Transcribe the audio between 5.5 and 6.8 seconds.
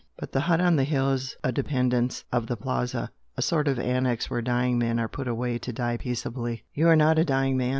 to die peaceably"